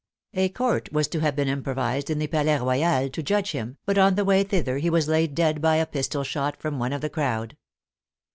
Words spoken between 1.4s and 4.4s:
improvised in the Palais Royal to judge him, but on the